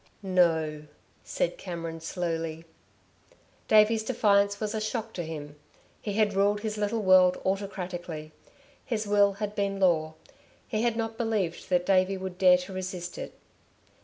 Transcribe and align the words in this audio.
"No," 0.23 0.87
said 1.23 1.59
Cameron 1.59 2.01
slowly. 2.01 2.65
Davey's 3.67 4.01
defiance 4.01 4.59
was 4.59 4.73
a 4.73 4.81
shock 4.81 5.13
to 5.13 5.23
him. 5.23 5.57
He 6.01 6.13
had 6.13 6.33
ruled 6.33 6.61
his 6.61 6.75
little 6.75 7.03
world 7.03 7.39
autocratically. 7.45 8.31
His 8.83 9.05
will 9.05 9.33
had 9.33 9.53
been 9.53 9.79
law. 9.79 10.15
He 10.67 10.81
had 10.81 10.97
not 10.97 11.19
believed 11.19 11.69
that 11.69 11.85
Davey 11.85 12.17
would 12.17 12.39
dare 12.39 12.57
to 12.57 12.73
resist 12.73 13.19
it. 13.19 13.35